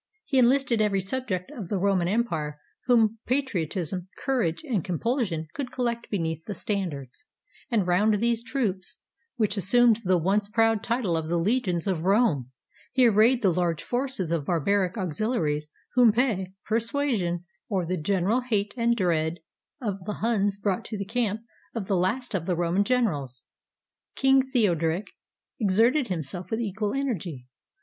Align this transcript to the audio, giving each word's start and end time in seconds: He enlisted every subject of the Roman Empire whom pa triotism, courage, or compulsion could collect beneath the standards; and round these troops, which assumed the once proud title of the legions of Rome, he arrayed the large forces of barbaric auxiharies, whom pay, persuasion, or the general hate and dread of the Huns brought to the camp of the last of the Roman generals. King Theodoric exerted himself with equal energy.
He 0.25 0.39
enlisted 0.39 0.81
every 0.81 0.99
subject 1.01 1.51
of 1.51 1.69
the 1.69 1.77
Roman 1.77 2.07
Empire 2.07 2.59
whom 2.85 3.19
pa 3.27 3.35
triotism, 3.35 4.07
courage, 4.17 4.63
or 4.67 4.81
compulsion 4.81 5.47
could 5.53 5.71
collect 5.71 6.09
beneath 6.09 6.43
the 6.45 6.55
standards; 6.55 7.27
and 7.69 7.85
round 7.85 8.15
these 8.15 8.41
troops, 8.43 8.97
which 9.35 9.57
assumed 9.57 10.01
the 10.03 10.17
once 10.17 10.49
proud 10.49 10.81
title 10.81 11.15
of 11.15 11.29
the 11.29 11.37
legions 11.37 11.85
of 11.85 12.01
Rome, 12.01 12.49
he 12.91 13.05
arrayed 13.05 13.43
the 13.43 13.53
large 13.53 13.83
forces 13.83 14.31
of 14.31 14.45
barbaric 14.47 14.95
auxiharies, 14.95 15.69
whom 15.93 16.11
pay, 16.11 16.51
persuasion, 16.65 17.45
or 17.69 17.85
the 17.85 17.95
general 18.01 18.41
hate 18.41 18.73
and 18.75 18.95
dread 18.97 19.37
of 19.79 20.03
the 20.05 20.13
Huns 20.13 20.57
brought 20.57 20.83
to 20.85 20.97
the 20.97 21.05
camp 21.05 21.41
of 21.75 21.87
the 21.87 21.95
last 21.95 22.33
of 22.33 22.47
the 22.47 22.55
Roman 22.55 22.83
generals. 22.83 23.43
King 24.15 24.41
Theodoric 24.41 25.11
exerted 25.59 26.07
himself 26.07 26.49
with 26.49 26.59
equal 26.59 26.95
energy. 26.95 27.45